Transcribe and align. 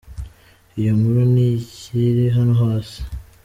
Iyo 0.79 0.91
nkuru 0.97 1.21
ni 1.33 1.43
iyi 1.53 1.99
iri 2.09 2.25
hano 2.35 2.53
hasi. 2.61 2.99